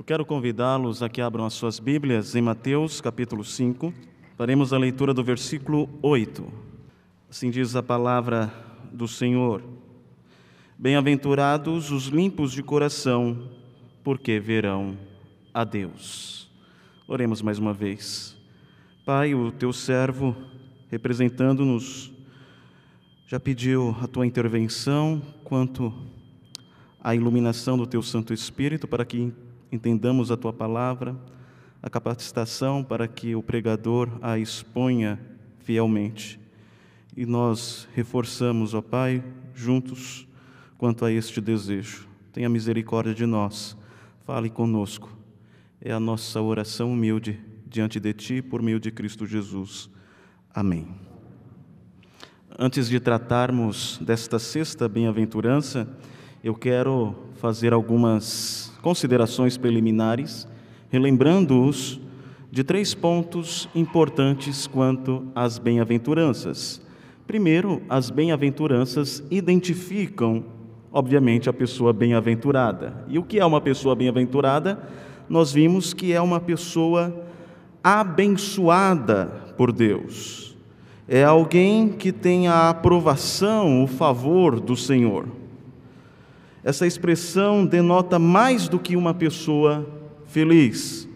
[0.00, 3.92] Eu quero convidá-los a que abram as suas Bíblias em Mateus capítulo 5.
[4.34, 6.42] Faremos a leitura do versículo 8.
[7.28, 8.50] Assim diz a palavra
[8.90, 9.62] do Senhor.
[10.78, 13.50] Bem-aventurados os limpos de coração,
[14.02, 14.96] porque verão
[15.52, 16.50] a Deus.
[17.06, 18.34] Oremos mais uma vez.
[19.04, 20.34] Pai, o teu servo,
[20.88, 22.10] representando-nos,
[23.26, 25.92] já pediu a tua intervenção quanto
[27.04, 29.30] à iluminação do teu Santo Espírito para que
[29.70, 31.16] entendamos a tua palavra,
[31.82, 35.18] a capacitação para que o pregador a exponha
[35.58, 36.38] fielmente.
[37.16, 39.22] E nós reforçamos, ó Pai,
[39.54, 40.26] juntos
[40.76, 42.08] quanto a este desejo.
[42.32, 43.76] Tenha misericórdia de nós,
[44.24, 45.16] fale conosco.
[45.80, 49.90] É a nossa oração humilde diante de Ti por meio de Cristo Jesus.
[50.54, 50.88] Amém.
[52.58, 55.88] Antes de tratarmos desta sexta bem-aventurança,
[56.42, 60.48] eu quero fazer algumas considerações preliminares,
[60.88, 62.00] relembrando-os
[62.50, 66.80] de três pontos importantes quanto às bem-aventuranças.
[67.26, 70.44] Primeiro, as bem-aventuranças identificam,
[70.92, 73.04] obviamente, a pessoa bem-aventurada.
[73.08, 74.80] E o que é uma pessoa bem-aventurada?
[75.28, 77.24] Nós vimos que é uma pessoa
[77.84, 80.50] abençoada por Deus
[81.12, 85.26] é alguém que tem a aprovação, o favor do Senhor.
[86.62, 89.86] Essa expressão denota mais do que uma pessoa
[90.26, 91.08] feliz,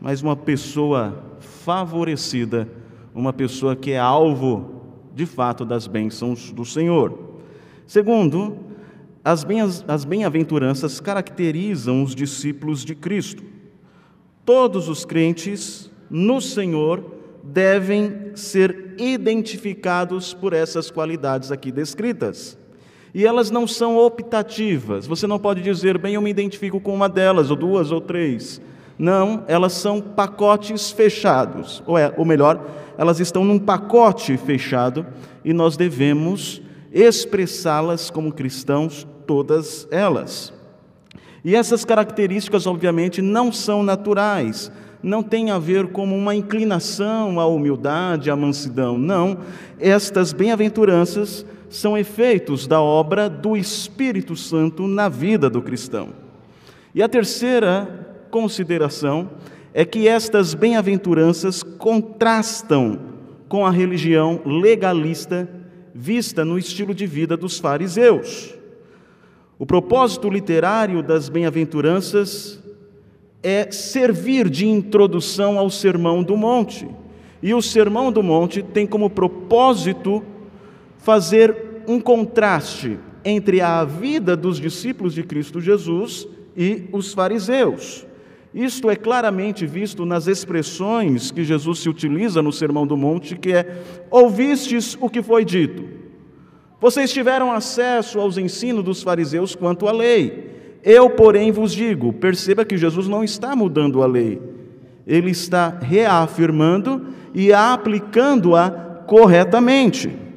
[0.00, 2.66] mas uma pessoa favorecida,
[3.14, 4.82] uma pessoa que é alvo,
[5.14, 7.36] de fato, das bênçãos do Senhor.
[7.86, 8.56] Segundo,
[9.22, 13.42] as bem-aventuranças caracterizam os discípulos de Cristo.
[14.46, 17.04] Todos os crentes no Senhor
[17.42, 22.58] devem ser identificados por essas qualidades aqui descritas.
[23.12, 25.06] E elas não são optativas.
[25.06, 28.60] Você não pode dizer, bem, eu me identifico com uma delas, ou duas, ou três.
[28.98, 31.82] Não, elas são pacotes fechados.
[31.86, 32.64] Ou, é, ou melhor,
[32.96, 35.06] elas estão num pacote fechado
[35.44, 36.62] e nós devemos
[36.92, 40.52] expressá-las como cristãos, todas elas.
[41.44, 44.70] E essas características, obviamente, não são naturais,
[45.02, 48.98] não tem a ver com uma inclinação à humildade, à mansidão.
[48.98, 49.38] Não,
[49.78, 56.08] estas bem-aventuranças são efeitos da obra do Espírito Santo na vida do cristão.
[56.92, 59.30] E a terceira consideração
[59.72, 62.98] é que estas bem-aventuranças contrastam
[63.48, 65.48] com a religião legalista
[65.94, 68.54] vista no estilo de vida dos fariseus.
[69.56, 72.60] O propósito literário das bem-aventuranças
[73.42, 76.88] é servir de introdução ao Sermão do Monte.
[77.42, 80.22] E o Sermão do Monte tem como propósito
[81.02, 88.06] fazer um contraste entre a vida dos discípulos de Cristo Jesus e os fariseus.
[88.52, 93.52] Isto é claramente visto nas expressões que Jesus se utiliza no Sermão do Monte, que
[93.52, 95.84] é: ouvistes o que foi dito.
[96.80, 100.50] Vocês tiveram acesso aos ensinos dos fariseus quanto à lei.
[100.82, 104.40] Eu, porém, vos digo: perceba que Jesus não está mudando a lei,
[105.06, 108.70] ele está reafirmando e aplicando-a
[109.06, 110.29] corretamente.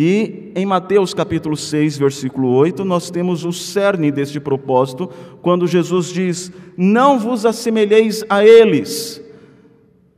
[0.00, 5.10] E em Mateus capítulo 6, versículo 8, nós temos o cerne deste propósito,
[5.42, 9.20] quando Jesus diz: Não vos assemelheis a eles,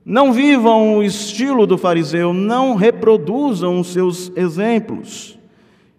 [0.05, 5.39] não vivam o estilo do fariseu, não reproduzam os seus exemplos.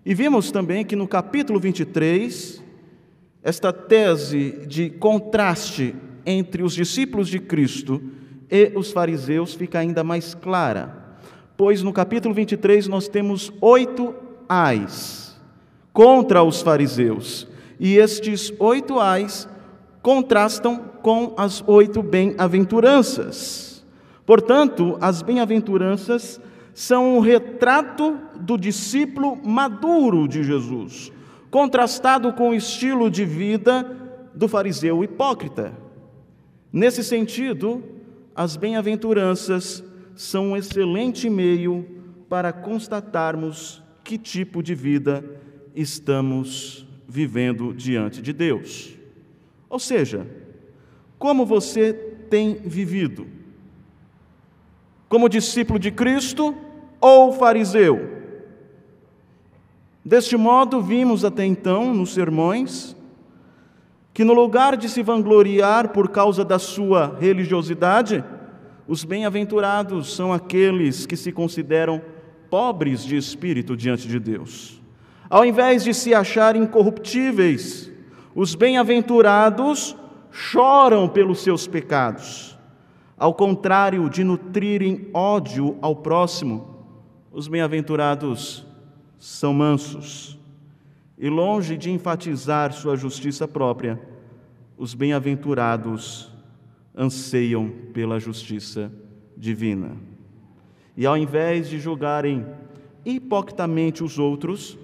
[0.05, 2.63] E vimos também que no capítulo 23,
[3.41, 7.99] esta tese de contraste entre os discípulos de Cristo
[8.47, 11.00] e os fariseus fica ainda mais clara,
[11.61, 14.16] pois no capítulo 23 nós temos oito
[14.49, 15.39] ais
[15.94, 17.47] contra os fariseus,
[17.79, 19.47] e estes oito ais
[20.01, 23.85] contrastam com as oito bem-aventuranças.
[24.25, 26.41] Portanto, as bem-aventuranças
[26.73, 31.11] são um retrato do discípulo maduro de Jesus,
[31.51, 33.85] contrastado com o estilo de vida
[34.33, 35.73] do fariseu hipócrita.
[36.73, 37.84] Nesse sentido,
[38.35, 39.91] as bem-aventuranças
[40.22, 41.84] são um excelente meio
[42.29, 45.26] para constatarmos que tipo de vida
[45.76, 48.96] estamos vivendo diante de Deus.
[49.68, 50.28] Ou seja,
[51.18, 51.91] como você
[52.29, 53.26] tem vivido?
[55.09, 56.56] Como discípulo de Cristo
[57.00, 58.22] ou fariseu?
[60.06, 62.96] Deste modo, vimos até então nos sermões
[64.14, 68.23] que, no lugar de se vangloriar por causa da sua religiosidade,
[68.91, 72.02] os bem-aventurados são aqueles que se consideram
[72.49, 74.82] pobres de espírito diante de Deus.
[75.29, 77.90] Ao invés de se achar incorruptíveis,
[78.35, 79.96] os bem-aventurados
[80.29, 82.59] choram pelos seus pecados.
[83.17, 86.85] Ao contrário de nutrirem ódio ao próximo,
[87.32, 88.67] os bem-aventurados
[89.17, 90.37] são mansos.
[91.17, 93.97] E longe de enfatizar sua justiça própria,
[94.78, 96.30] os bem-aventurados
[96.96, 98.91] anseiam pela justiça
[99.38, 99.91] divina.
[100.96, 102.46] E ao invés de julgarem
[103.05, 104.78] hipocritamente os outros,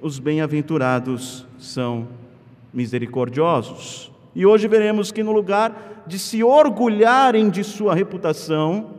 [0.00, 2.08] os bem-aventurados são
[2.72, 4.12] misericordiosos.
[4.34, 8.94] E hoje veremos que, no lugar de se orgulharem de sua reputação,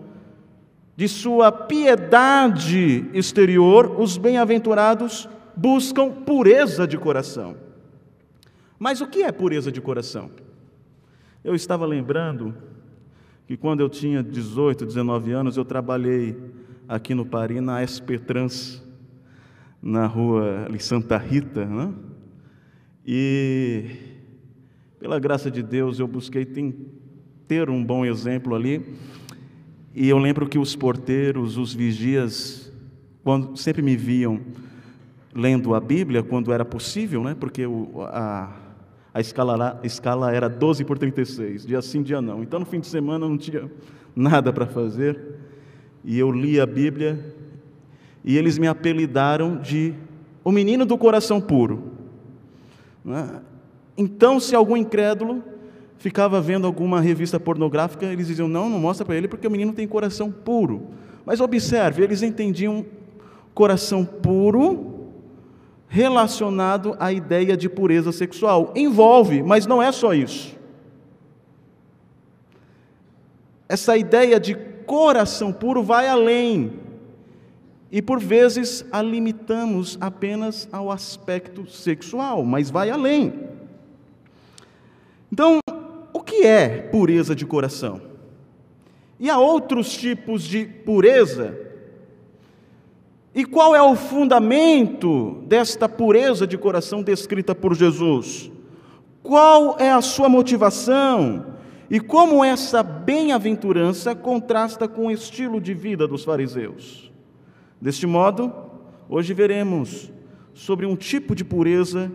[0.95, 7.55] de sua piedade exterior, os bem-aventurados buscam pureza de coração.
[8.77, 10.29] Mas o que é pureza de coração?
[11.41, 12.53] Eu estava lembrando
[13.47, 16.37] que quando eu tinha 18, 19 anos, eu trabalhei
[16.85, 18.83] aqui no Paris, na SP Trans,
[19.81, 21.93] na rua ali, Santa Rita, né?
[23.05, 23.85] e
[24.99, 26.45] pela graça de Deus eu busquei
[27.47, 28.85] ter um bom exemplo ali,
[29.95, 32.69] e eu lembro que os porteiros, os vigias,
[33.23, 34.41] quando sempre me viam
[35.33, 37.33] lendo a Bíblia, quando era possível, né?
[37.33, 38.58] porque o, a,
[39.13, 42.43] a, escala, a escala era 12 por 36, dia sim, dia não.
[42.43, 43.69] Então no fim de semana não tinha
[44.15, 45.19] nada para fazer,
[46.03, 47.35] e eu li a Bíblia,
[48.23, 49.93] e eles me apelidaram de
[50.43, 51.91] o menino do coração puro.
[53.03, 53.41] Né?
[53.97, 55.43] Então, se algum incrédulo
[55.97, 59.73] ficava vendo alguma revista pornográfica, eles diziam: não, não mostra para ele porque o menino
[59.73, 60.87] tem coração puro.
[61.25, 62.85] Mas observe, eles entendiam
[63.53, 64.98] coração puro
[65.89, 68.71] relacionado à ideia de pureza sexual.
[68.75, 70.55] Envolve, mas não é só isso.
[73.67, 74.55] Essa ideia de
[74.85, 76.79] coração puro vai além.
[77.91, 83.33] E por vezes a limitamos apenas ao aspecto sexual, mas vai além.
[85.31, 85.59] Então,
[86.13, 88.01] o que é pureza de coração?
[89.19, 91.68] E há outros tipos de pureza?
[93.33, 98.51] E qual é o fundamento desta pureza de coração descrita por Jesus?
[99.21, 101.45] Qual é a sua motivação?
[101.89, 107.11] E como essa bem-aventurança contrasta com o estilo de vida dos fariseus?
[107.79, 108.51] Deste modo,
[109.07, 110.11] hoje veremos
[110.53, 112.11] sobre um tipo de pureza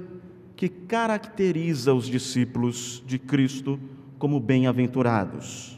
[0.57, 3.79] que caracteriza os discípulos de Cristo
[4.19, 5.74] como bem-aventurados.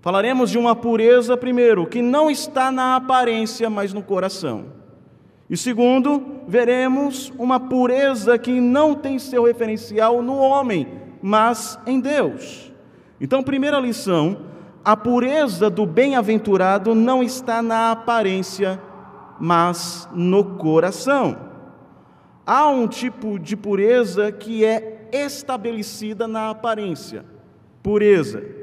[0.00, 4.66] Falaremos de uma pureza, primeiro, que não está na aparência, mas no coração.
[5.48, 10.86] E segundo, veremos uma pureza que não tem seu referencial no homem,
[11.20, 12.72] mas em Deus.
[13.20, 14.38] Então, primeira lição:
[14.84, 18.80] a pureza do bem-aventurado não está na aparência,
[19.38, 21.50] mas no coração
[22.50, 27.24] há um tipo de pureza que é estabelecida na aparência.
[27.80, 28.59] Pureza.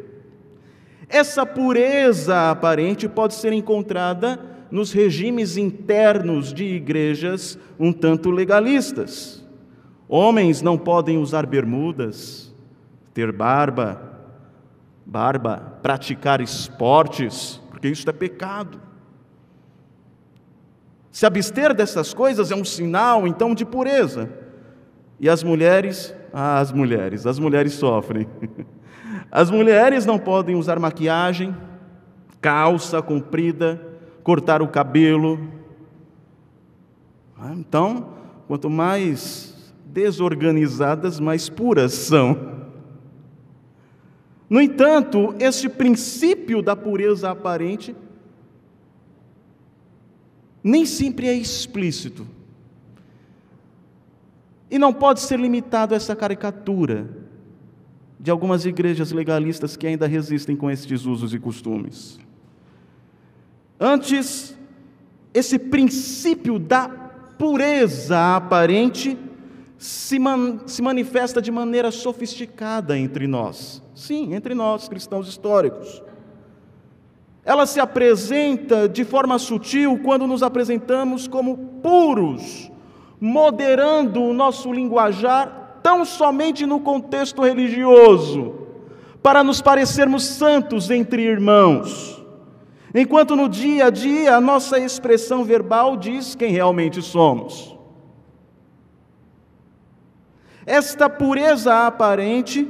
[1.10, 4.40] Essa pureza aparente pode ser encontrada
[4.70, 9.46] nos regimes internos de igrejas um tanto legalistas.
[10.10, 12.54] Homens não podem usar bermudas,
[13.14, 14.20] ter barba,
[15.06, 18.80] barba, praticar esportes, porque isso é pecado.
[21.12, 24.30] Se abster dessas coisas é um sinal, então, de pureza.
[25.20, 28.28] E as mulheres, ah, as mulheres, as mulheres sofrem.
[29.32, 31.56] As mulheres não podem usar maquiagem,
[32.42, 33.82] calça comprida,
[34.24, 35.40] cortar o cabelo.
[37.38, 38.14] Ah, então,
[38.48, 42.58] quanto mais desorganizadas, mais puras são.
[44.50, 47.96] No entanto, este princípio da pureza aparente
[50.64, 52.26] nem sempre é explícito.
[54.70, 57.27] E não pode ser limitado a essa caricatura
[58.20, 62.20] de algumas igrejas legalistas que ainda resistem com estes usos e costumes.
[63.80, 64.58] Antes,
[65.34, 66.90] esse princípio da
[67.38, 69.18] pureza aparente
[69.78, 73.84] se, man, se manifesta de maneira sofisticada entre nós.
[73.94, 76.02] Sim, entre nós, cristãos históricos.
[77.46, 82.72] Ela se apresenta de forma sutil quando nos apresentamos como puros,
[83.22, 85.57] moderando o nosso linguajar
[85.88, 88.56] tão somente no contexto religioso,
[89.24, 92.22] para nos parecermos santos entre irmãos.
[92.94, 97.74] Enquanto no dia a dia a nossa expressão verbal diz quem realmente somos.
[100.66, 102.70] Esta pureza aparente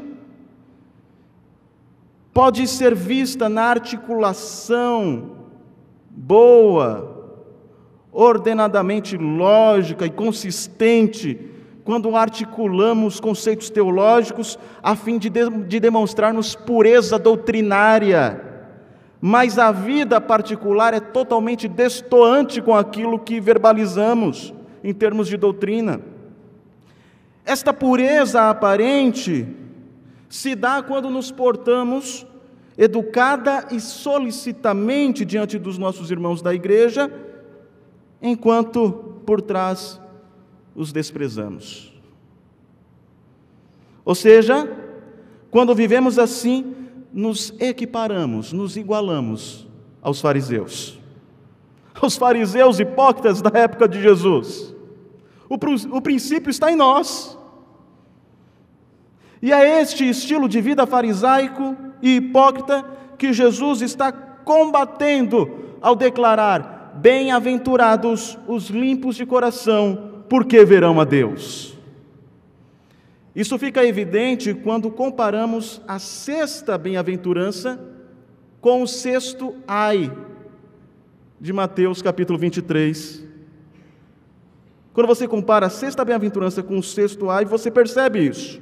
[2.31, 5.37] pode ser vista na articulação
[6.07, 7.33] boa,
[8.11, 11.56] ordenadamente lógica e consistente
[11.87, 18.41] quando articulamos conceitos teológicos a fim de, de, de demonstrarmos pureza doutrinária,
[19.21, 24.53] mas a vida particular é totalmente destoante com aquilo que verbalizamos
[24.83, 26.01] em termos de doutrina.
[27.45, 29.47] Esta pureza aparente
[30.27, 32.27] se dá quando nos portamos
[32.77, 37.09] educada e solicitamente diante dos nossos irmãos da igreja,
[38.21, 40.01] enquanto por trás
[40.77, 41.91] os desprezamos.
[44.05, 44.71] Ou seja,
[45.49, 46.75] quando vivemos assim,
[47.11, 49.67] nos equiparamos, nos igualamos
[50.01, 50.97] aos fariseus.
[51.99, 54.71] Aos fariseus hipócritas da época de Jesus.
[55.49, 55.55] O,
[55.97, 57.35] o princípio está em nós.
[59.41, 62.85] E é este estilo de vida farisaico e hipócrita
[63.17, 71.77] que Jesus está combatendo ao declarar: Bem-aventurados os limpos de coração, porque verão a Deus.
[73.35, 77.79] Isso fica evidente quando comparamos a sexta bem-aventurança
[78.59, 80.11] com o sexto ai
[81.39, 83.23] de Mateus capítulo 23.
[84.91, 88.59] Quando você compara a sexta bem-aventurança com o sexto ai, você percebe isso.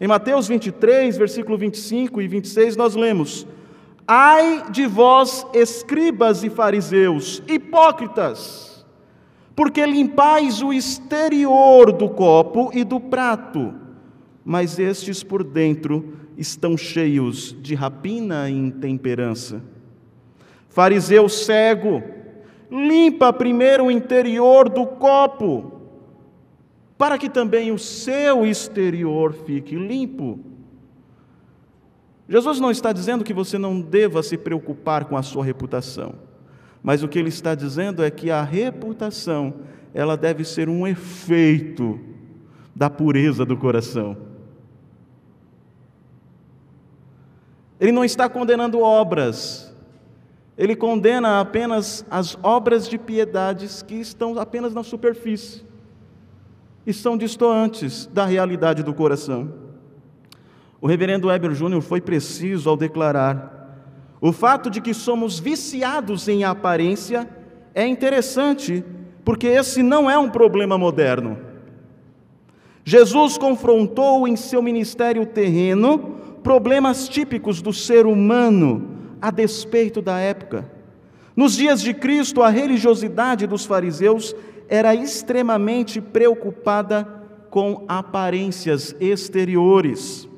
[0.00, 3.44] Em Mateus 23, versículo 25 e 26, nós lemos:
[4.06, 8.67] Ai de vós, escribas e fariseus, hipócritas,
[9.58, 13.74] porque limpais o exterior do copo e do prato,
[14.44, 19.60] mas estes por dentro estão cheios de rapina e intemperança.
[20.68, 22.04] Fariseu cego,
[22.70, 25.80] limpa primeiro o interior do copo,
[26.96, 30.38] para que também o seu exterior fique limpo.
[32.28, 36.14] Jesus não está dizendo que você não deva se preocupar com a sua reputação,
[36.82, 39.54] mas o que ele está dizendo é que a reputação,
[39.92, 41.98] ela deve ser um efeito
[42.74, 44.16] da pureza do coração.
[47.80, 49.74] Ele não está condenando obras,
[50.56, 55.68] ele condena apenas as obras de piedades que estão apenas na superfície
[56.88, 59.52] e são distantes da realidade do coração.
[60.80, 63.57] O reverendo Weber Júnior foi preciso ao declarar:
[64.20, 67.28] o fato de que somos viciados em aparência
[67.74, 68.84] é interessante,
[69.24, 71.38] porque esse não é um problema moderno.
[72.84, 80.68] Jesus confrontou em seu ministério terreno problemas típicos do ser humano a despeito da época.
[81.36, 84.34] Nos dias de Cristo, a religiosidade dos fariseus
[84.68, 87.06] era extremamente preocupada
[87.50, 90.28] com aparências exteriores,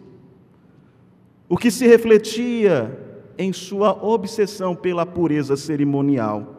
[1.49, 3.10] o que se refletia
[3.41, 6.57] em sua obsessão pela pureza cerimonial.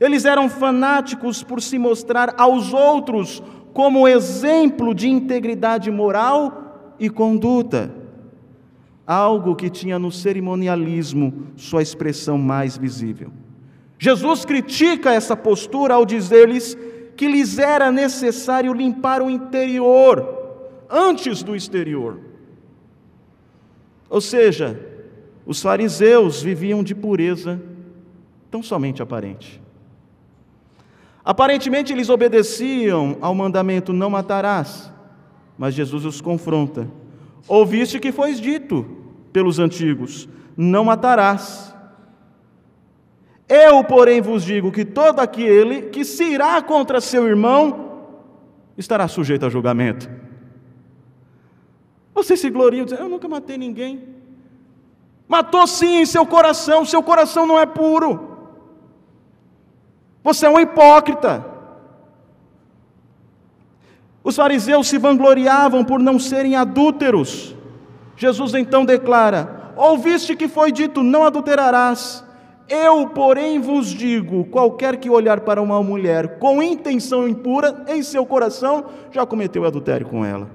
[0.00, 3.42] Eles eram fanáticos por se mostrar aos outros
[3.74, 7.94] como exemplo de integridade moral e conduta,
[9.06, 13.30] algo que tinha no cerimonialismo sua expressão mais visível.
[13.98, 16.74] Jesus critica essa postura ao dizer-lhes
[17.18, 20.26] que lhes era necessário limpar o interior
[20.88, 22.18] antes do exterior.
[24.08, 24.87] Ou seja,
[25.48, 27.58] os fariseus viviam de pureza
[28.50, 29.62] tão somente aparente.
[31.24, 34.92] Aparentemente eles obedeciam ao mandamento não matarás,
[35.56, 36.86] mas Jesus os confronta.
[37.48, 38.84] Ouviste que foi dito
[39.32, 41.74] pelos antigos: não matarás.
[43.48, 48.02] Eu, porém, vos digo que todo aquele que se irá contra seu irmão
[48.76, 50.10] estará sujeito a julgamento.
[52.14, 54.17] Você se gloria dizendo: Eu nunca matei ninguém.
[55.28, 58.38] Matou sim em seu coração, seu coração não é puro.
[60.24, 61.44] Você é um hipócrita.
[64.24, 67.54] Os fariseus se vangloriavam por não serem adúlteros.
[68.16, 72.24] Jesus então declara: Ouviste que foi dito: Não adulterarás.
[72.68, 78.26] Eu, porém, vos digo: qualquer que olhar para uma mulher com intenção impura em seu
[78.26, 80.50] coração, já cometeu adultério com ela.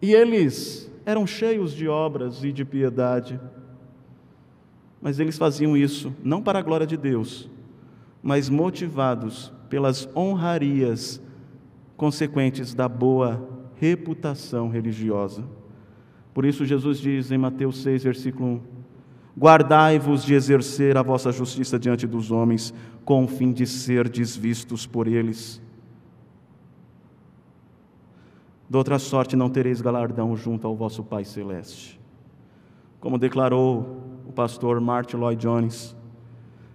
[0.00, 3.40] E eles eram cheios de obras e de piedade,
[5.00, 7.50] mas eles faziam isso não para a glória de Deus,
[8.22, 11.20] mas motivados pelas honrarias
[11.96, 15.44] consequentes da boa reputação religiosa.
[16.34, 18.60] Por isso, Jesus diz em Mateus 6, versículo 1:
[19.38, 24.84] Guardai-vos de exercer a vossa justiça diante dos homens, com o fim de ser desvistos
[24.84, 25.61] por eles.
[28.72, 32.00] De outra sorte não tereis galardão junto ao vosso Pai Celeste.
[33.00, 35.94] Como declarou o pastor Martin Lloyd Jones,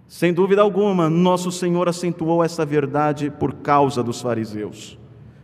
[0.06, 4.96] Sem dúvida alguma, nosso Senhor acentuou essa verdade por causa dos fariseus.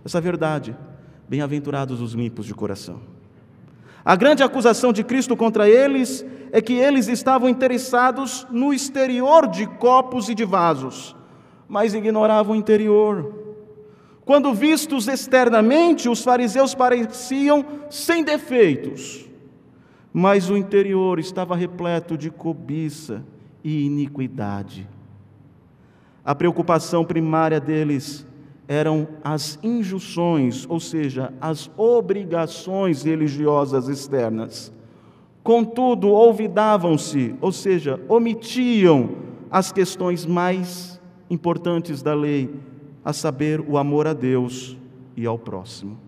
[0.05, 0.77] Essa verdade,
[1.29, 3.01] bem-aventurados os limpos de coração.
[4.05, 9.67] A grande acusação de Cristo contra eles é que eles estavam interessados no exterior de
[9.67, 11.17] copos e de vasos,
[11.67, 13.44] mas ignoravam o interior.
[14.25, 19.29] Quando vistos externamente, os fariseus pareciam sem defeitos,
[20.13, 23.23] mas o interior estava repleto de cobiça
[23.63, 24.89] e iniquidade.
[26.25, 28.27] A preocupação primária deles
[28.67, 34.73] eram as injunções, ou seja, as obrigações religiosas externas.
[35.43, 39.11] Contudo, olvidavam-se, ou seja, omitiam
[39.51, 42.51] as questões mais importantes da lei,
[43.05, 44.77] a saber, o amor a Deus
[45.17, 45.99] e ao próximo.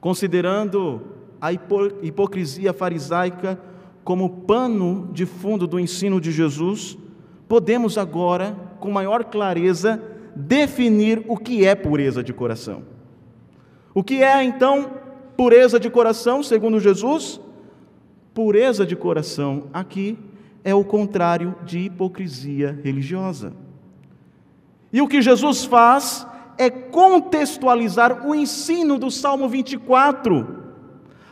[0.00, 1.00] Considerando
[1.40, 3.58] a hipocrisia farisaica
[4.04, 6.98] como pano de fundo do ensino de Jesus,
[7.48, 10.02] podemos agora, com maior clareza,
[10.36, 12.82] definir o que é pureza de coração.
[13.94, 14.90] O que é então
[15.36, 17.40] pureza de coração, segundo Jesus?
[18.34, 20.18] Pureza de coração aqui
[20.62, 23.52] é o contrário de hipocrisia religiosa.
[24.94, 26.24] E o que Jesus faz
[26.56, 30.62] é contextualizar o ensino do Salmo 24,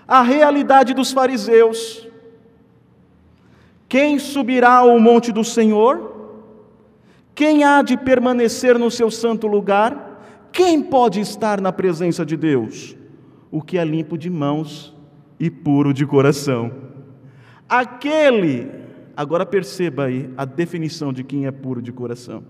[0.07, 2.09] a realidade dos fariseus.
[3.88, 6.11] Quem subirá ao monte do Senhor?
[7.37, 10.49] Quem há de permanecer no seu santo lugar?
[10.50, 12.97] Quem pode estar na presença de Deus?
[13.49, 14.92] O que é limpo de mãos
[15.38, 16.73] e puro de coração.
[17.69, 18.69] Aquele,
[19.16, 22.42] agora perceba aí a definição de quem é puro de coração.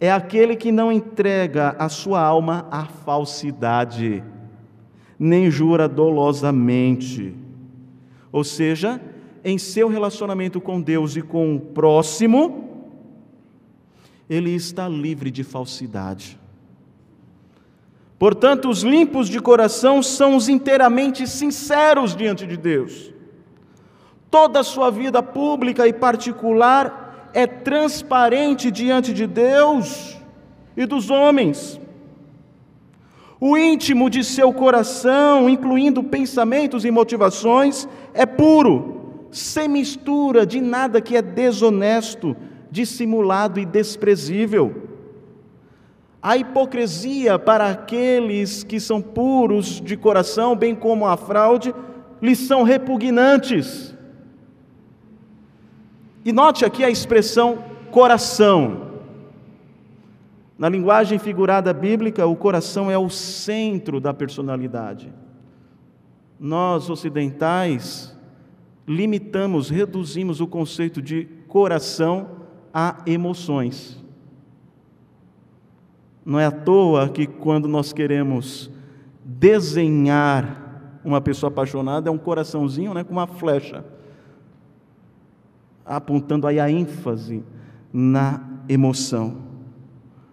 [0.00, 4.24] É aquele que não entrega a sua alma à falsidade,
[5.18, 7.36] nem jura dolosamente.
[8.32, 8.98] Ou seja,
[9.44, 12.88] em seu relacionamento com Deus e com o próximo,
[14.28, 16.40] ele está livre de falsidade.
[18.18, 23.12] Portanto, os limpos de coração são os inteiramente sinceros diante de Deus.
[24.30, 30.16] Toda a sua vida pública e particular é transparente diante de Deus
[30.76, 31.80] e dos homens.
[33.40, 41.00] O íntimo de seu coração, incluindo pensamentos e motivações, é puro, sem mistura de nada
[41.00, 42.36] que é desonesto,
[42.70, 44.88] dissimulado e desprezível.
[46.22, 51.74] A hipocrisia para aqueles que são puros de coração, bem como a fraude,
[52.20, 53.96] lhes são repugnantes.
[56.24, 58.88] E note aqui a expressão coração.
[60.58, 65.12] Na linguagem figurada bíblica, o coração é o centro da personalidade.
[66.38, 68.16] Nós, ocidentais,
[68.86, 72.28] limitamos, reduzimos o conceito de coração
[72.72, 73.98] a emoções.
[76.24, 78.70] Não é à toa que quando nós queremos
[79.24, 83.84] desenhar uma pessoa apaixonada, é um coraçãozinho né, com uma flecha,
[85.96, 87.42] apontando aí a ênfase
[87.92, 89.38] na emoção.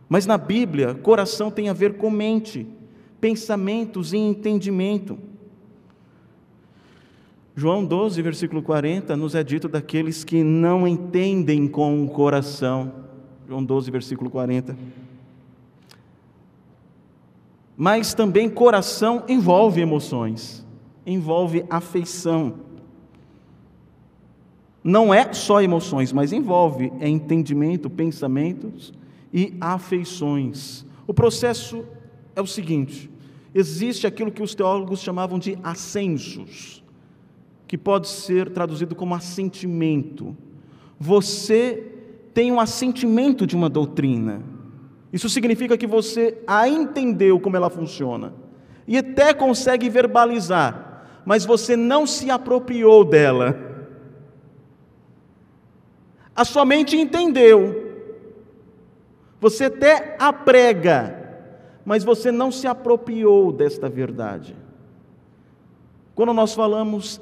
[0.07, 2.67] Mas na Bíblia, coração tem a ver com mente,
[3.19, 5.17] pensamentos e entendimento.
[7.55, 12.93] João 12, versículo 40, nos é dito daqueles que não entendem com o coração.
[13.47, 14.77] João 12, versículo 40.
[17.75, 20.63] Mas também coração envolve emoções,
[21.05, 22.66] envolve afeição.
[24.87, 28.93] Não é só emoções, mas envolve entendimento, pensamentos
[29.33, 30.85] e afeições.
[31.05, 31.83] O processo
[32.33, 33.11] é o seguinte:
[33.53, 36.81] existe aquilo que os teólogos chamavam de ascensos
[37.67, 40.33] que pode ser traduzido como assentimento.
[40.97, 41.83] Você
[42.33, 44.41] tem um assentimento de uma doutrina.
[45.11, 48.33] Isso significa que você a entendeu como ela funciona
[48.87, 53.66] e até consegue verbalizar, mas você não se apropriou dela.
[56.37, 57.95] A sua mente entendeu.
[59.41, 61.41] Você até a prega,
[61.83, 64.55] mas você não se apropriou desta verdade.
[66.13, 67.19] Quando nós falamos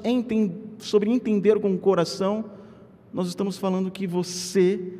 [0.78, 2.44] sobre entender com o coração,
[3.10, 4.92] nós estamos falando que você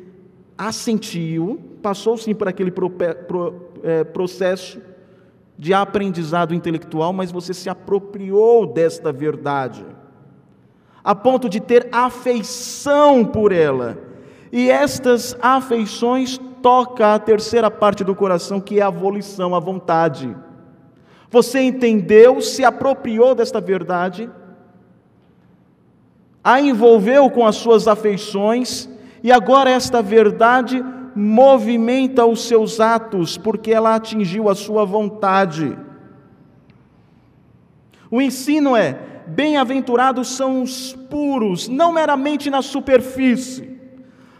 [0.57, 2.73] assentiu, passou sim por aquele
[3.83, 4.81] é, processo
[5.55, 9.85] de aprendizado intelectual, mas você se apropriou desta verdade,
[11.03, 14.06] a ponto de ter afeição por ela.
[14.51, 20.35] E estas afeições toca a terceira parte do coração, que é a volição, a vontade.
[21.29, 24.29] Você entendeu, se apropriou desta verdade,
[26.43, 28.89] a envolveu com as suas afeições,
[29.23, 30.83] E agora esta verdade
[31.15, 35.77] movimenta os seus atos, porque ela atingiu a sua vontade.
[38.09, 38.93] O ensino é:
[39.27, 43.76] bem-aventurados são os puros, não meramente na superfície,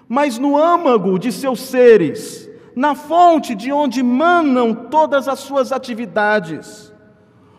[0.08, 6.94] mas no âmago de seus seres, na fonte de onde manam todas as suas atividades.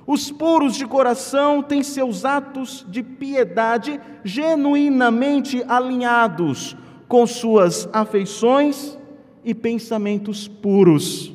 [0.07, 8.97] Os puros de coração têm seus atos de piedade genuinamente alinhados com suas afeições
[9.45, 11.33] e pensamentos puros.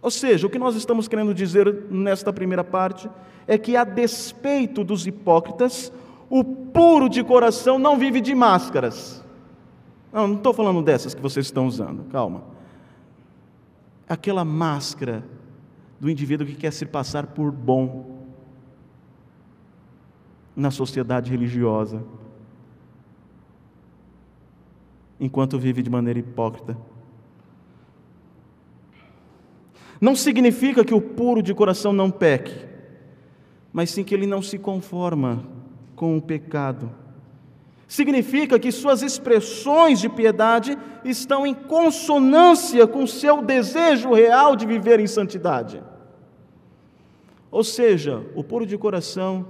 [0.00, 3.08] Ou seja, o que nós estamos querendo dizer nesta primeira parte
[3.46, 5.92] é que, a despeito dos hipócritas,
[6.28, 9.24] o puro de coração não vive de máscaras.
[10.12, 12.44] Não, não estou falando dessas que vocês estão usando, calma.
[14.08, 15.24] Aquela máscara
[15.98, 18.22] do indivíduo que quer se passar por bom
[20.54, 22.04] na sociedade religiosa,
[25.18, 26.76] enquanto vive de maneira hipócrita.
[30.00, 32.68] Não significa que o puro de coração não peque,
[33.72, 35.53] mas sim que ele não se conforma
[35.94, 36.90] com o pecado.
[37.86, 44.98] Significa que suas expressões de piedade estão em consonância com seu desejo real de viver
[44.98, 45.82] em santidade.
[47.50, 49.46] Ou seja, o puro de coração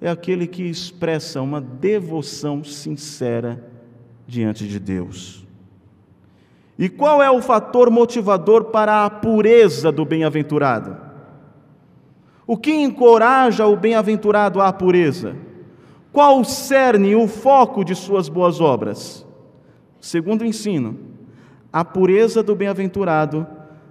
[0.00, 3.64] é aquele que expressa uma devoção sincera
[4.26, 5.46] diante de Deus.
[6.78, 10.96] E qual é o fator motivador para a pureza do bem-aventurado?
[12.46, 15.36] O que encoraja o bem-aventurado à pureza?
[16.12, 19.26] Qual o cerne, o foco de suas boas obras?
[20.00, 20.98] Segundo o ensino,
[21.72, 23.46] a pureza do bem-aventurado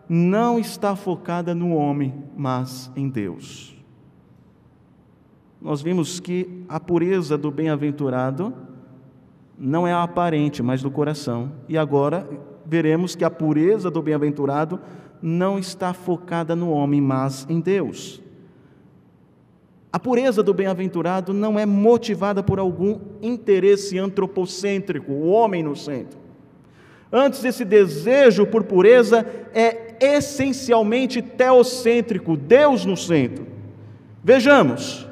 [0.08, 3.76] não está focada no homem, mas em Deus.
[5.62, 8.54] Nós vimos que a pureza do bem-aventurado
[9.58, 11.52] não é aparente, mas do coração.
[11.68, 12.28] E agora
[12.66, 14.80] veremos que a pureza do bem-aventurado
[15.22, 18.22] não está focada no homem, mas em Deus.
[19.92, 26.20] A pureza do bem-aventurado não é motivada por algum interesse antropocêntrico, o homem no centro.
[27.12, 33.48] Antes, esse desejo por pureza é essencialmente teocêntrico, Deus no centro.
[34.24, 35.08] Vejamos,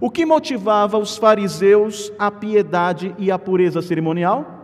[0.00, 4.60] o que motivava os fariseus à piedade e à pureza cerimonial?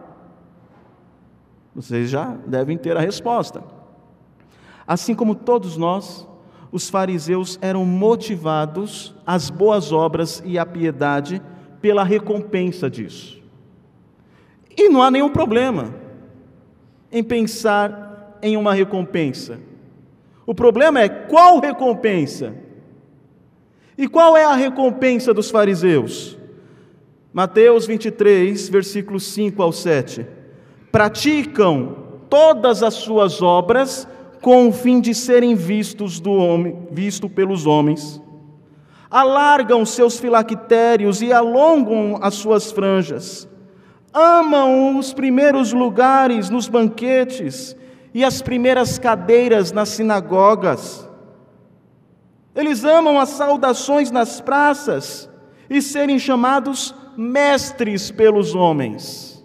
[1.74, 3.62] Vocês já devem ter a resposta.
[4.86, 6.26] Assim como todos nós,
[6.76, 11.40] os fariseus eram motivados às boas obras e à piedade
[11.80, 13.42] pela recompensa disso.
[14.76, 15.94] E não há nenhum problema
[17.10, 19.58] em pensar em uma recompensa.
[20.44, 22.54] O problema é qual recompensa?
[23.96, 26.36] E qual é a recompensa dos fariseus?
[27.32, 30.26] Mateus 23, versículos 5 ao 7
[30.92, 34.06] praticam todas as suas obras
[34.46, 38.22] com o fim de serem vistos do homem, visto pelos homens.
[39.10, 43.48] Alargam seus filactérios e alongam as suas franjas.
[44.14, 47.74] Amam os primeiros lugares nos banquetes
[48.14, 51.10] e as primeiras cadeiras nas sinagogas.
[52.54, 55.28] Eles amam as saudações nas praças
[55.68, 59.35] e serem chamados mestres pelos homens.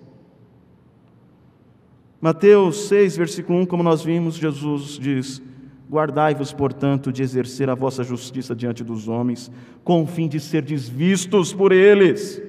[2.22, 5.42] Mateus 6, versículo 1, como nós vimos, Jesus diz:
[5.90, 9.52] Guardai-vos, portanto, de exercer a vossa justiça diante dos homens,
[9.84, 12.40] com o fim de ser vistos por eles.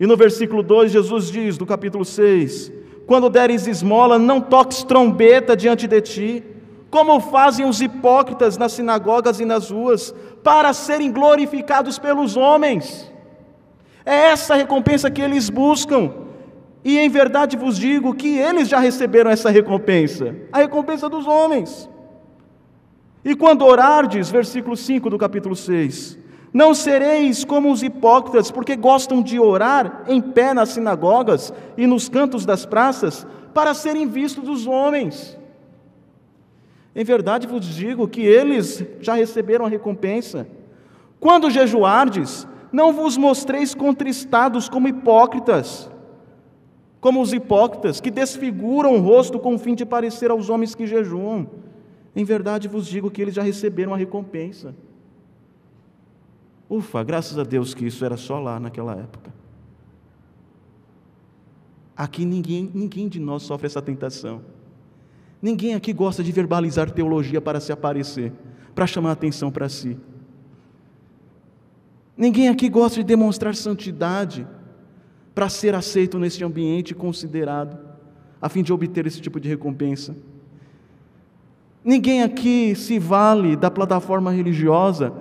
[0.00, 2.72] E no versículo 2, Jesus diz, do capítulo 6:
[3.06, 6.44] Quando deres esmola, não toques trombeta diante de ti,
[6.90, 13.12] como fazem os hipócritas nas sinagogas e nas ruas, para serem glorificados pelos homens.
[14.02, 16.21] É essa a recompensa que eles buscam.
[16.84, 21.88] E em verdade vos digo que eles já receberam essa recompensa, a recompensa dos homens.
[23.24, 26.18] E quando orardes, versículo 5 do capítulo 6,
[26.52, 32.08] não sereis como os hipócritas, porque gostam de orar em pé nas sinagogas e nos
[32.08, 35.38] cantos das praças, para serem vistos dos homens.
[36.94, 40.46] Em verdade vos digo que eles já receberam a recompensa.
[41.20, 45.88] Quando jejuardes, não vos mostreis contristados como hipócritas,
[47.02, 50.86] como os hipócritas, que desfiguram o rosto com o fim de parecer aos homens que
[50.86, 51.48] jejuam.
[52.14, 54.72] Em verdade vos digo que eles já receberam a recompensa.
[56.70, 59.34] Ufa, graças a Deus que isso era só lá naquela época.
[61.96, 64.40] Aqui ninguém, ninguém de nós sofre essa tentação.
[65.42, 68.32] Ninguém aqui gosta de verbalizar teologia para se aparecer,
[68.76, 69.98] para chamar atenção para si.
[72.16, 74.46] Ninguém aqui gosta de demonstrar santidade
[75.34, 77.78] para ser aceito neste ambiente considerado,
[78.40, 80.14] a fim de obter esse tipo de recompensa.
[81.84, 85.12] Ninguém aqui se vale da plataforma religiosa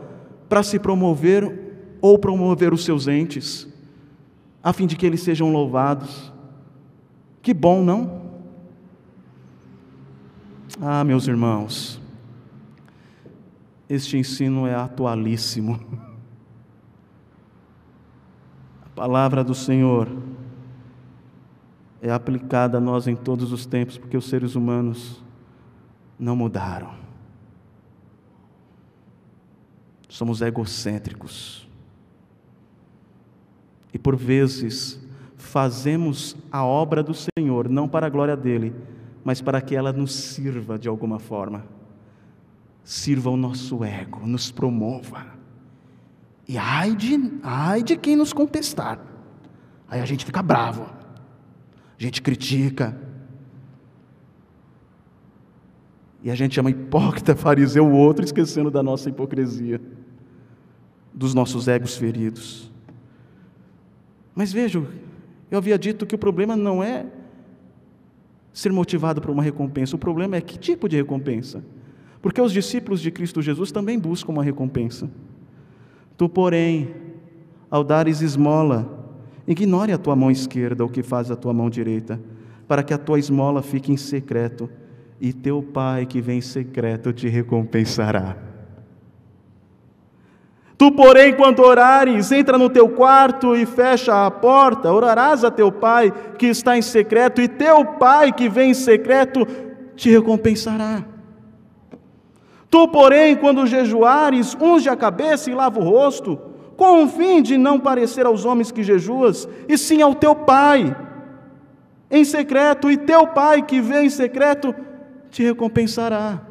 [0.50, 1.60] para se promover
[2.02, 3.68] ou promover os seus entes,
[4.64, 6.32] a fim de que eles sejam louvados.
[7.42, 8.22] Que bom, não?
[10.80, 12.00] Ah, meus irmãos,
[13.90, 15.80] este ensino é atualíssimo.
[19.02, 20.08] Palavra do Senhor
[22.04, 25.24] é aplicada a nós em todos os tempos, porque os seres humanos
[26.20, 26.94] não mudaram.
[30.08, 31.68] Somos egocêntricos.
[33.92, 35.04] E por vezes
[35.36, 38.72] fazemos a obra do Senhor não para a glória dele,
[39.24, 41.66] mas para que ela nos sirva de alguma forma.
[42.84, 45.41] Sirva o nosso ego, nos promova.
[46.52, 49.00] E ai de, ai de quem nos contestar.
[49.88, 53.00] Aí a gente fica bravo, a gente critica.
[56.22, 59.80] E a gente chama hipócrita, fariseu o outro, esquecendo da nossa hipocrisia,
[61.14, 62.70] dos nossos egos feridos.
[64.36, 64.90] Mas vejo,
[65.50, 67.06] eu havia dito que o problema não é
[68.52, 71.64] ser motivado por uma recompensa, o problema é que tipo de recompensa.
[72.22, 75.10] Porque os discípulos de Cristo Jesus também buscam uma recompensa.
[76.22, 76.94] Tu, porém,
[77.68, 78.88] ao dares esmola,
[79.48, 82.22] ignore a tua mão esquerda o que faz a tua mão direita,
[82.68, 84.70] para que a tua esmola fique em secreto,
[85.20, 88.38] e teu Pai que vem em secreto te recompensará.
[90.78, 95.72] Tu, porém, quando orares, entra no teu quarto e fecha a porta, orarás a teu
[95.72, 99.44] pai que está em secreto, e teu pai que vem em secreto
[99.96, 101.04] te recompensará.
[102.72, 106.40] Tu, porém, quando jejuares, unge a cabeça e lava o rosto,
[106.78, 110.96] com o fim de não parecer aos homens que jejuas, e sim ao teu pai,
[112.10, 114.74] em secreto, e teu pai que vem em secreto
[115.30, 116.42] te recompensará.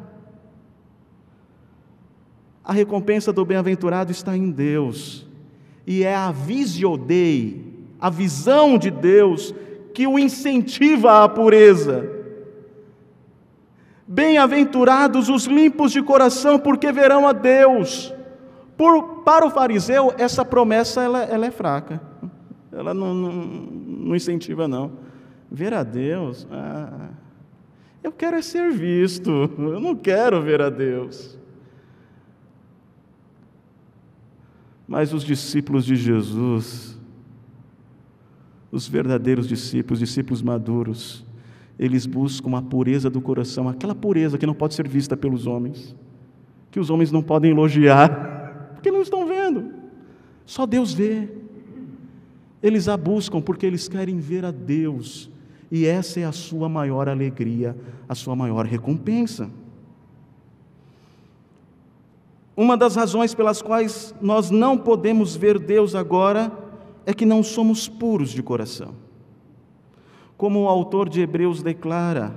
[2.63, 5.27] A recompensa do bem-aventurado está em Deus,
[5.87, 9.55] e é a visiodei, a visão de Deus,
[9.91, 12.20] que o incentiva à pureza.
[14.13, 18.13] Bem-aventurados os limpos de coração, porque verão a Deus.
[18.75, 22.01] Por, para o fariseu, essa promessa ela, ela é fraca,
[22.73, 24.91] ela não, não, não, incentiva, não.
[25.49, 27.11] Ver a Deus, ah,
[28.03, 31.39] eu quero é ser visto, eu não quero ver a Deus.
[34.85, 36.99] Mas os discípulos de Jesus,
[38.69, 41.25] os verdadeiros discípulos, discípulos maduros,
[41.81, 45.95] eles buscam a pureza do coração, aquela pureza que não pode ser vista pelos homens,
[46.69, 49.73] que os homens não podem elogiar, porque não estão vendo,
[50.45, 51.27] só Deus vê.
[52.61, 55.31] Eles a buscam porque eles querem ver a Deus,
[55.71, 57.75] e essa é a sua maior alegria,
[58.07, 59.49] a sua maior recompensa.
[62.55, 66.51] Uma das razões pelas quais nós não podemos ver Deus agora
[67.07, 69.00] é que não somos puros de coração.
[70.41, 72.33] Como o autor de Hebreus declara,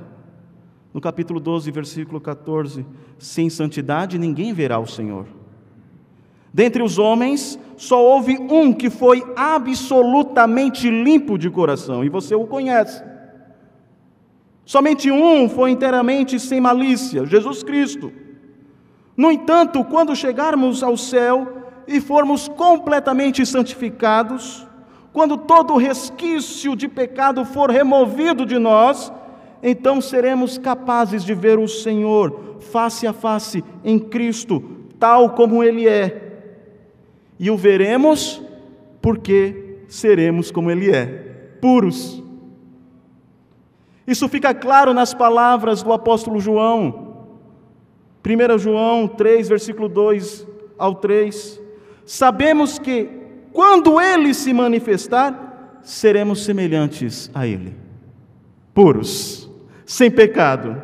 [0.93, 2.85] no capítulo 12, versículo 14:
[3.19, 5.25] Sem santidade ninguém verá o Senhor.
[6.53, 12.47] Dentre os homens, só houve um que foi absolutamente limpo de coração, e você o
[12.47, 13.03] conhece.
[14.67, 18.13] Somente um foi inteiramente sem malícia, Jesus Cristo.
[19.17, 24.67] No entanto, quando chegarmos ao céu e formos completamente santificados,
[25.15, 29.13] quando todo resquício de pecado for removido de nós,
[29.63, 34.61] então seremos capazes de ver o Senhor face a face em Cristo,
[34.99, 36.43] tal como Ele é.
[37.39, 38.43] E o veremos
[39.01, 41.07] porque seremos como Ele é,
[41.61, 42.21] puros.
[44.05, 47.15] Isso fica claro nas palavras do apóstolo João,
[48.27, 50.45] 1 João 3, versículo 2
[50.77, 51.63] ao 3.
[52.05, 53.24] Sabemos que
[53.55, 57.73] quando ele se manifestar, seremos semelhantes a ele,
[58.75, 59.49] puros,
[59.87, 60.83] sem pecado,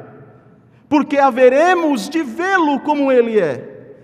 [0.88, 3.96] porque haveremos de vê-lo como ele é.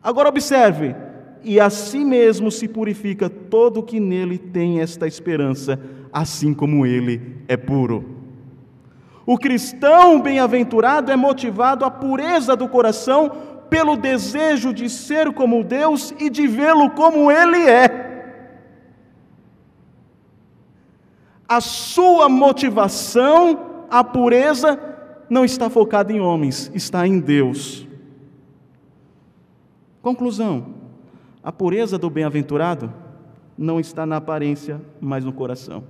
[0.00, 0.94] Agora observe,
[1.42, 5.76] e assim mesmo se purifica todo que nele tem esta esperança,
[6.12, 8.20] assim como ele é puro.
[9.26, 13.32] O cristão bem-aventurado é motivado à pureza do coração
[13.70, 18.10] pelo desejo de ser como Deus e de vê-lo como Ele é.
[21.48, 24.78] A sua motivação, a pureza,
[25.28, 27.86] não está focada em homens, está em Deus.
[30.02, 30.74] Conclusão:
[31.42, 32.92] a pureza do bem-aventurado
[33.56, 35.84] não está na aparência, mas no coração.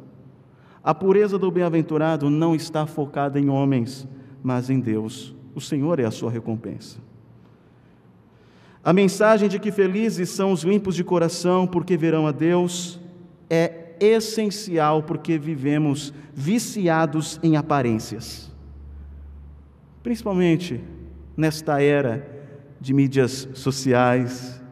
[0.82, 4.08] A pureza do bem-aventurado não está focada em homens,
[4.42, 5.34] mas em Deus.
[5.54, 7.09] O Senhor é a sua recompensa.
[8.82, 12.98] A mensagem de que felizes são os limpos de coração, porque verão a Deus,
[13.48, 18.50] é essencial porque vivemos viciados em aparências.
[20.02, 20.80] Principalmente
[21.36, 22.26] nesta era
[22.80, 24.62] de mídias sociais,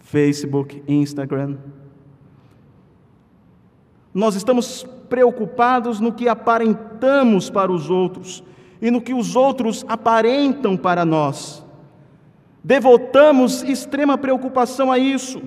[0.00, 1.56] Facebook, Instagram.
[4.12, 8.44] Nós estamos preocupados no que aparentamos para os outros
[8.82, 11.64] e no que os outros aparentam para nós.
[12.62, 15.42] Devotamos extrema preocupação a isso.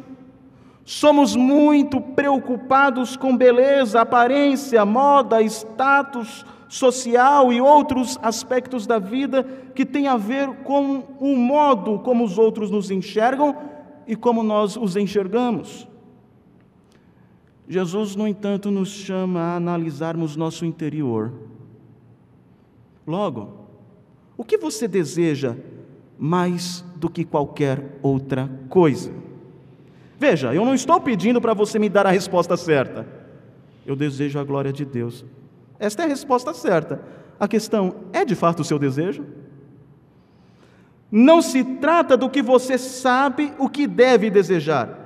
[0.86, 9.43] Somos muito preocupados com beleza, aparência, moda, status social e outros aspectos da vida
[9.76, 13.56] que têm a ver com o modo como os outros nos enxergam
[14.08, 15.88] e como nós os enxergamos.
[17.69, 21.32] Jesus, no entanto, nos chama a analisarmos nosso interior.
[23.06, 23.67] Logo,
[24.36, 25.56] o que você deseja
[26.25, 29.12] mais do que qualquer outra coisa?
[30.17, 33.05] Veja, eu não estou pedindo para você me dar a resposta certa.
[33.86, 35.25] Eu desejo a glória de Deus.
[35.77, 37.01] Esta é a resposta certa.
[37.38, 39.25] A questão é de fato o seu desejo?
[41.12, 44.97] Não se trata do que você sabe o que deve desejar,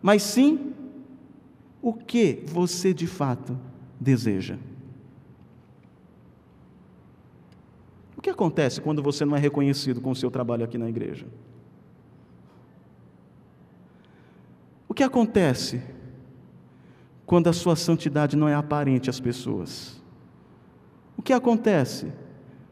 [0.00, 0.72] mas sim
[1.82, 3.54] o que você de fato
[4.00, 4.56] deseja.
[8.24, 11.26] Que acontece quando você não é reconhecido com o seu trabalho aqui na igreja?
[14.88, 15.82] O que acontece
[17.26, 20.02] quando a sua santidade não é aparente às pessoas?
[21.18, 22.10] O que acontece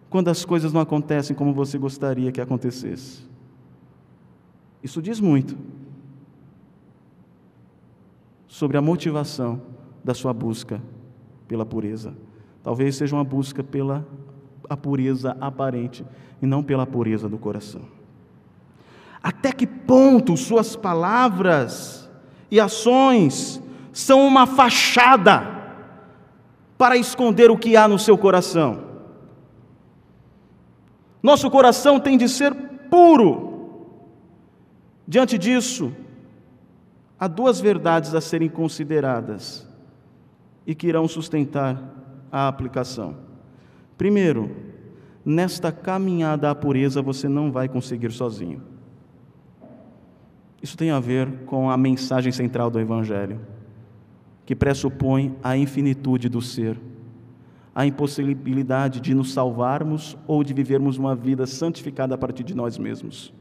[0.09, 3.23] quando as coisas não acontecem como você gostaria que acontecesse?
[4.83, 5.55] Isso diz muito
[8.49, 9.61] sobre a motivação
[10.03, 10.81] da sua busca
[11.47, 12.17] pela pureza.
[12.63, 14.07] Talvez seja uma busca pela
[14.69, 16.05] a pureza aparente
[16.41, 17.83] e não pela pureza do coração.
[19.23, 22.11] Até que ponto suas palavras
[22.51, 25.47] e ações são uma fachada
[26.77, 28.91] para esconder o que há no seu coração?
[31.23, 32.53] Nosso coração tem de ser
[32.91, 33.53] puro.
[35.07, 35.93] Diante disso,
[37.19, 39.67] há duas verdades a serem consideradas
[40.67, 41.81] e que irão sustentar
[42.31, 43.32] a aplicação.
[44.03, 44.51] Primeiro,
[45.25, 48.61] nesta caminhada à pureza você não vai conseguir sozinho.
[50.61, 53.39] Isso tem a ver com a mensagem central do Evangelho,
[54.45, 56.81] que pressupõe a infinitude do ser,
[57.73, 62.77] a impossibilidade de nos salvarmos ou de vivermos uma vida santificada a partir de nós
[62.79, 63.33] mesmos.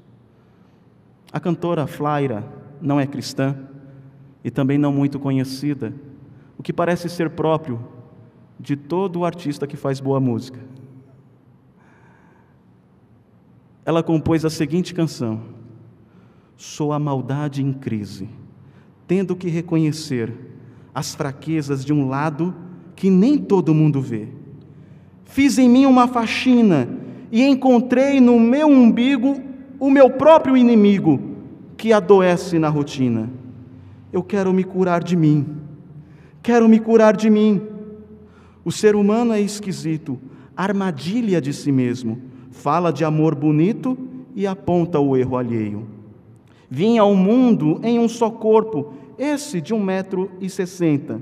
[1.33, 2.47] A cantora Flaira
[2.79, 3.57] não é cristã,
[4.43, 5.91] e também não muito conhecida,
[6.55, 7.83] o que parece ser próprio
[8.61, 10.59] de todo artista que faz boa música.
[13.83, 15.41] Ela compôs a seguinte canção:
[16.55, 18.29] Sou a maldade em crise,
[19.07, 20.31] tendo que reconhecer
[20.93, 22.53] as fraquezas de um lado
[22.95, 24.27] que nem todo mundo vê.
[25.25, 26.87] Fiz em mim uma faxina
[27.31, 29.41] e encontrei no meu umbigo
[29.79, 31.19] o meu próprio inimigo
[31.75, 33.27] que adoece na rotina.
[34.13, 35.47] Eu quero me curar de mim.
[36.43, 37.70] Quero me curar de mim.
[38.63, 40.19] O ser humano é esquisito,
[40.55, 42.21] armadilha de si mesmo.
[42.51, 43.97] Fala de amor bonito
[44.35, 45.87] e aponta o erro alheio.
[46.69, 51.21] Vim ao mundo em um só corpo, esse de um metro e sessenta.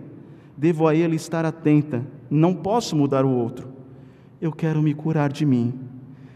[0.58, 3.70] Devo a ele estar atenta, não posso mudar o outro.
[4.42, 5.74] Eu quero me curar de mim.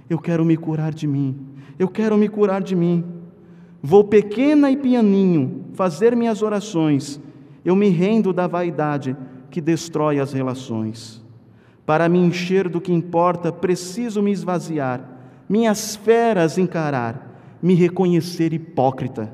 [0.10, 1.36] Eu quero me curar de mim.
[1.78, 3.04] Eu quero me curar de mim.
[3.82, 7.20] Vou pequena e pianinho fazer minhas orações,
[7.66, 9.16] eu me rendo da vaidade
[9.54, 11.24] que destrói as relações.
[11.86, 15.02] Para me encher do que importa, preciso me esvaziar,
[15.48, 19.32] minhas feras encarar, me reconhecer hipócrita.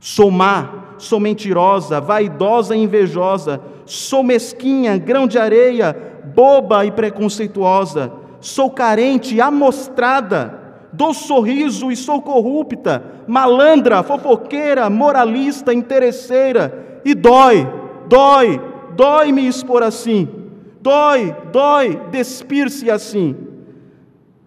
[0.00, 5.94] Sou má, sou mentirosa, vaidosa e invejosa, sou mesquinha, grão de areia,
[6.34, 8.10] boba e preconceituosa,
[8.40, 10.58] sou carente, amostrada,
[10.90, 17.68] dou sorriso e sou corrupta, malandra, fofoqueira, moralista, interesseira, e dói,
[18.08, 20.26] dói, dói me expor assim,
[20.82, 23.36] dói, dói despir-se assim.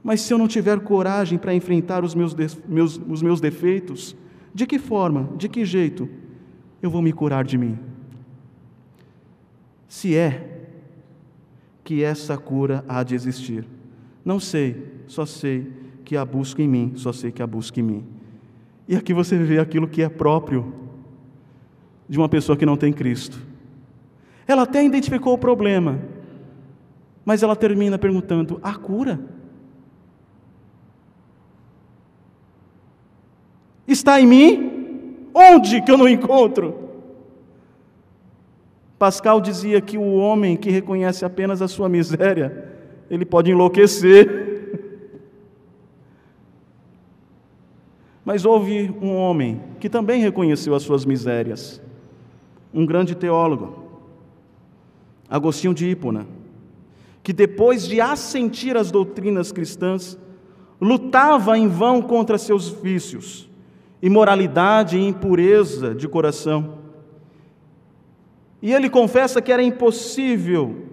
[0.03, 2.35] Mas se eu não tiver coragem para enfrentar os meus,
[2.67, 4.13] meus, os meus defeitos,
[4.53, 6.09] de que forma, de que jeito
[6.81, 7.79] eu vou me curar de mim?
[9.87, 10.67] Se é
[11.81, 13.65] que essa cura há de existir,
[14.25, 15.71] não sei, só sei
[16.03, 18.03] que a busca em mim, só sei que a busca em mim.
[18.85, 20.73] E aqui você vê aquilo que é próprio
[22.09, 23.50] de uma pessoa que não tem Cristo.
[24.47, 25.99] Ela até identificou o problema,
[27.23, 29.19] mas ela termina perguntando: a cura?
[33.87, 35.27] Está em mim?
[35.33, 36.89] Onde que eu não encontro?
[38.97, 42.71] Pascal dizia que o homem que reconhece apenas a sua miséria,
[43.09, 44.51] ele pode enlouquecer.
[48.23, 51.81] Mas houve um homem que também reconheceu as suas misérias,
[52.71, 53.80] um grande teólogo,
[55.31, 56.27] Agostinho de Hipona,
[57.23, 60.19] que depois de assentir as doutrinas cristãs,
[60.81, 63.49] lutava em vão contra seus vícios,
[64.01, 66.79] imoralidade e impureza de coração.
[68.61, 70.87] E ele confessa que era impossível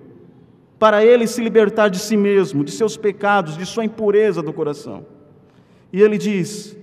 [0.79, 5.05] para ele se libertar de si mesmo, de seus pecados, de sua impureza do coração.
[5.93, 6.77] E ele diz: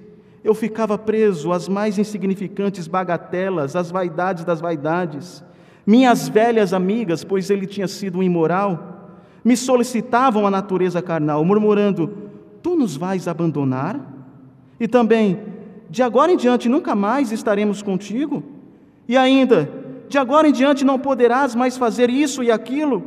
[0.44, 5.42] Eu ficava preso às mais insignificantes bagatelas, às vaidades das vaidades.
[5.86, 9.14] Minhas velhas amigas, pois ele tinha sido imoral,
[9.44, 12.12] me solicitavam a natureza carnal, murmurando:
[12.64, 14.14] Tu nos vais abandonar?
[14.80, 15.40] E também,
[15.90, 18.44] de agora em diante nunca mais estaremos contigo?
[19.08, 19.70] E ainda,
[20.10, 23.04] de agora em diante não poderás mais fazer isso e aquilo?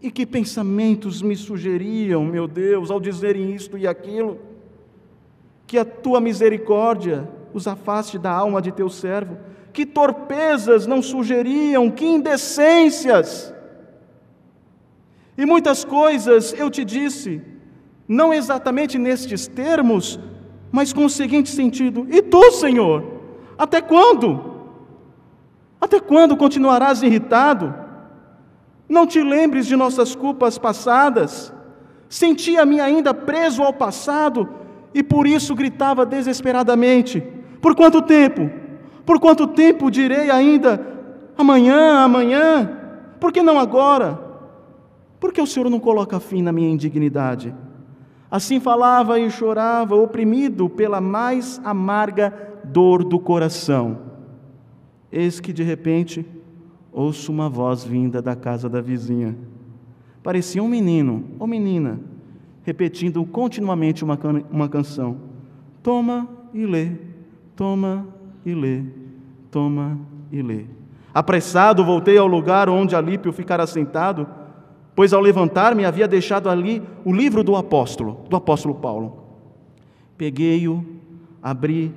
[0.00, 4.38] E que pensamentos me sugeriam, meu Deus, ao dizerem isto e aquilo?
[5.66, 9.36] Que a tua misericórdia os afaste da alma de teu servo.
[9.74, 13.52] Que torpezas não sugeriam, que indecências.
[15.36, 17.42] E muitas coisas eu te disse,
[18.06, 20.20] não exatamente nestes termos,
[20.70, 23.04] mas com o seguinte sentido: E tu, Senhor,
[23.58, 24.54] até quando?
[25.80, 27.74] Até quando continuarás irritado?
[28.88, 31.52] Não te lembres de nossas culpas passadas?
[32.08, 34.48] Sentia-me ainda preso ao passado
[34.94, 37.20] e por isso gritava desesperadamente:
[37.60, 38.63] Por quanto tempo?
[39.04, 40.80] Por quanto tempo direi ainda
[41.36, 42.80] amanhã, amanhã?
[43.20, 44.18] Por que não agora?
[45.20, 47.54] Por que o Senhor não coloca fim na minha indignidade?
[48.30, 52.32] Assim falava e chorava, oprimido pela mais amarga
[52.64, 53.98] dor do coração.
[55.12, 56.26] Eis que de repente
[56.92, 59.36] ouço uma voz vinda da casa da vizinha.
[60.22, 62.00] Parecia um menino ou menina,
[62.62, 65.16] repetindo continuamente uma, can uma canção.
[65.82, 66.92] Toma e lê,
[67.54, 68.06] toma
[68.44, 68.82] e lê,
[69.50, 69.98] toma
[70.30, 70.66] e lê.
[71.12, 74.26] Apressado, voltei ao lugar onde Alípio ficara sentado,
[74.94, 79.18] pois ao levantar-me havia deixado ali o livro do apóstolo, do apóstolo Paulo.
[80.16, 80.84] Peguei-o,
[81.42, 81.94] abri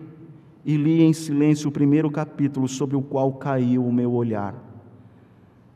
[0.65, 4.67] e li em silêncio o primeiro capítulo sobre o qual caiu o meu olhar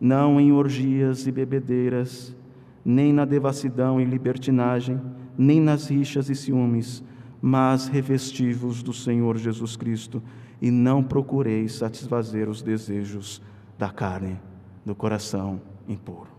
[0.01, 2.35] não em orgias e bebedeiras,
[2.83, 4.99] nem na devassidão e libertinagem,
[5.37, 7.03] nem nas rixas e ciúmes,
[7.39, 10.21] mas revestivos do Senhor Jesus Cristo,
[10.61, 13.41] e não procureis satisfazer os desejos
[13.77, 14.39] da carne,
[14.85, 16.29] do coração impuro.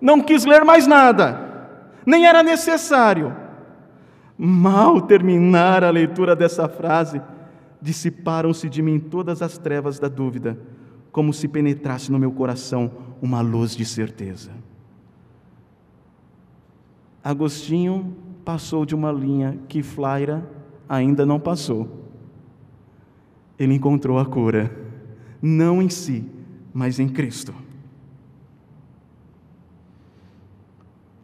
[0.00, 1.70] Não quis ler mais nada,
[2.04, 3.36] nem era necessário.
[4.36, 7.22] Mal terminar a leitura dessa frase,
[7.80, 10.58] dissiparam-se de mim todas as trevas da dúvida
[11.12, 14.50] como se penetrasse no meu coração uma luz de certeza.
[17.22, 20.44] Agostinho passou de uma linha que Flaira
[20.88, 22.01] ainda não passou.
[23.58, 24.74] Ele encontrou a cura,
[25.40, 26.24] não em si,
[26.72, 27.54] mas em Cristo.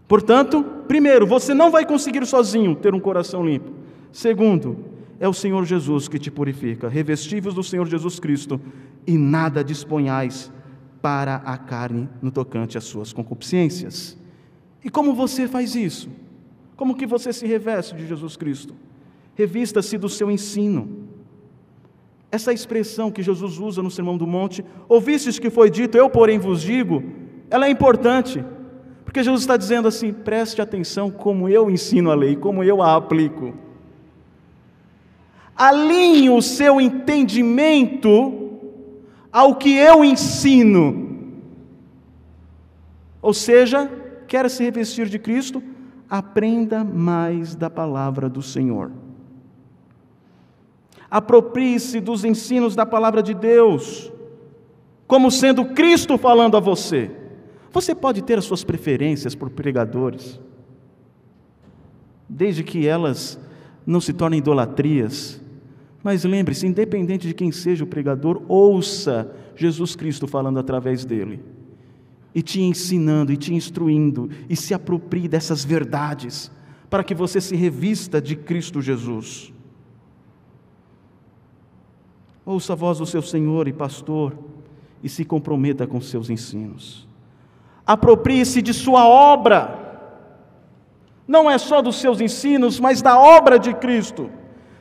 [0.07, 3.73] Portanto, primeiro, você não vai conseguir sozinho ter um coração limpo.
[4.11, 4.85] Segundo,
[5.21, 6.89] é o Senhor Jesus que te purifica.
[6.89, 8.61] Revestivos do Senhor Jesus Cristo
[9.07, 10.51] e nada disponhais
[11.03, 14.17] para a carne no tocante às suas concupiscências.
[14.85, 16.09] E como você faz isso?
[16.77, 18.75] Como que você se reveste de Jesus Cristo?
[19.35, 21.08] Revista-se do seu ensino.
[22.31, 26.39] Essa expressão que Jesus usa no Sermão do Monte, ouvistes que foi dito, eu porém
[26.39, 27.03] vos digo,
[27.51, 28.45] ela é importante,
[29.05, 32.97] porque Jesus está dizendo assim: preste atenção como eu ensino a lei, como eu a
[32.97, 33.55] aplico
[35.59, 38.61] alinhe o seu entendimento
[39.33, 41.09] ao que eu ensino.
[43.21, 43.91] Ou seja,
[44.29, 45.61] quer se revestir de Cristo,
[46.09, 48.93] aprenda mais da palavra do Senhor.
[51.11, 54.13] Aproprie-se dos ensinos da palavra de Deus,
[55.07, 57.11] como sendo Cristo falando a você.
[57.73, 60.41] Você pode ter as suas preferências por pregadores,
[62.29, 63.41] desde que elas
[63.87, 65.41] não se tornem idolatrias,
[66.03, 71.43] mas lembre-se, independente de quem seja o pregador, ouça Jesus Cristo falando através dele,
[72.35, 76.51] e te ensinando, e te instruindo, e se aproprie dessas verdades,
[76.91, 79.53] para que você se revista de Cristo Jesus.
[82.49, 84.33] Ouça a voz do seu Senhor e pastor
[85.03, 87.07] e se comprometa com seus ensinos.
[87.87, 90.09] Aproprie-se de sua obra,
[91.27, 94.31] não é só dos seus ensinos, mas da obra de Cristo.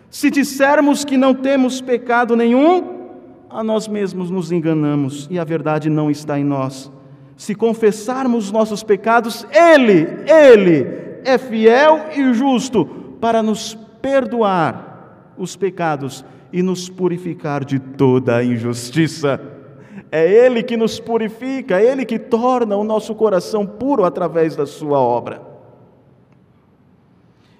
[0.09, 3.09] Se dissermos que não temos pecado nenhum,
[3.49, 6.89] a nós mesmos nos enganamos e a verdade não está em nós.
[7.35, 10.87] Se confessarmos nossos pecados, Ele, Ele
[11.25, 12.85] é fiel e justo
[13.19, 19.39] para nos perdoar os pecados e nos purificar de toda a injustiça.
[20.11, 24.65] É Ele que nos purifica, é Ele que torna o nosso coração puro através da
[24.65, 25.41] Sua obra.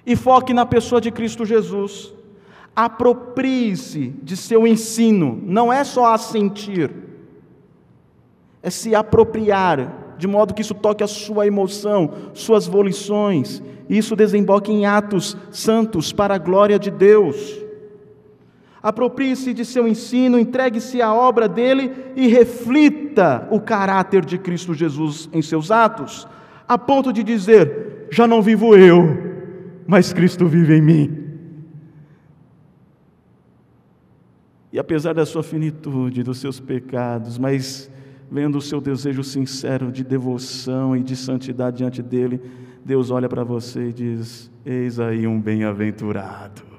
[0.06, 2.14] E foque na pessoa de Cristo Jesus.
[2.74, 6.92] Aproprie-se de seu ensino, não é só assentir,
[8.62, 14.16] é se apropriar, de modo que isso toque a sua emoção, suas volições, e isso
[14.16, 17.66] desemboque em atos santos para a glória de Deus.
[18.82, 25.30] Aproprie-se de seu ensino, entregue-se à obra dele e reflita o caráter de Cristo Jesus
[25.34, 26.28] em seus atos,
[26.67, 29.01] a ponto de dizer: já não vivo eu,
[29.88, 31.28] mas Cristo vive em mim.
[34.71, 37.89] E apesar da sua finitude, dos seus pecados, mas
[38.30, 42.41] vendo o seu desejo sincero de devoção e de santidade diante dele,
[42.86, 46.76] Deus olha para você e diz: Eis aí um bem-aventurado.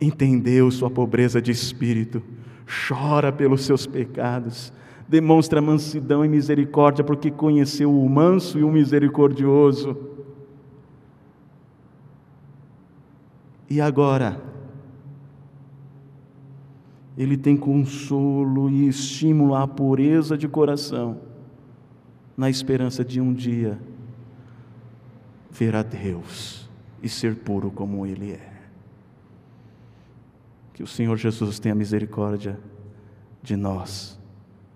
[0.00, 2.22] Entendeu sua pobreza de espírito,
[2.88, 4.72] chora pelos seus pecados,
[5.08, 9.96] demonstra mansidão e misericórdia, porque conheceu o manso e o misericordioso.
[13.68, 14.40] E agora,
[17.16, 21.20] ele tem consolo e estímulo à pureza de coração,
[22.36, 23.78] na esperança de um dia
[25.50, 26.68] ver a Deus
[27.02, 28.55] e ser puro como Ele é.
[30.76, 32.60] Que o Senhor Jesus tenha misericórdia
[33.42, 34.20] de nós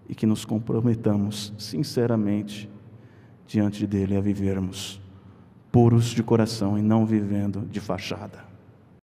[0.08, 2.70] e que nos comprometamos sinceramente
[3.46, 4.98] diante dele a vivermos
[5.70, 8.49] puros de coração e não vivendo de fachada.